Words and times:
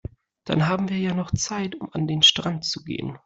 Dann 0.45 0.67
haben 0.67 0.89
wir 0.89 0.97
ja 0.97 1.13
noch 1.13 1.29
Zeit, 1.29 1.75
um 1.75 1.93
an 1.93 2.07
den 2.07 2.23
Strand 2.23 2.65
zu 2.65 2.83
gehen. 2.83 3.19